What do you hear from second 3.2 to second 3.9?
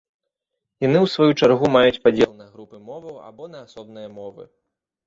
або на